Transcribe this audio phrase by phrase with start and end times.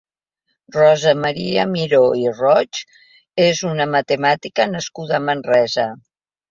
[0.75, 2.81] Rosa Maria Miró i Roig
[3.47, 5.93] és una matemàtica nascuda a Manresa.